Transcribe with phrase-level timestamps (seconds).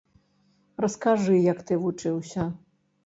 [0.85, 2.51] Раскажы, як ты вучыўся?